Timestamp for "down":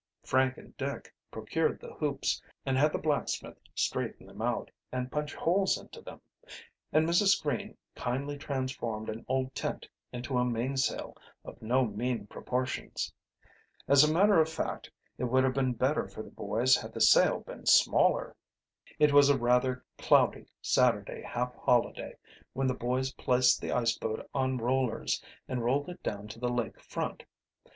26.01-26.27